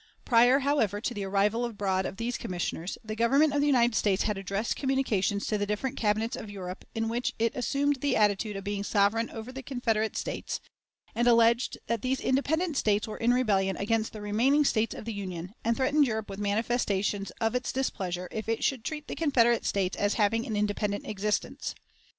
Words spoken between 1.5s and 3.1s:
abroad of these Commissioners,